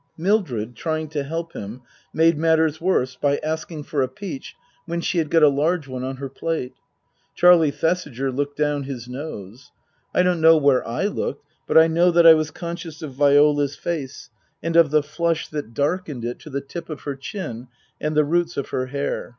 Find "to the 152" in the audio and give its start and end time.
16.39-16.67